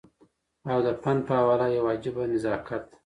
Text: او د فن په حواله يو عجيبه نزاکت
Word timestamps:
او 0.71 0.77
د 0.85 0.87
فن 1.01 1.17
په 1.27 1.33
حواله 1.39 1.67
يو 1.77 1.83
عجيبه 1.93 2.23
نزاکت 2.33 2.85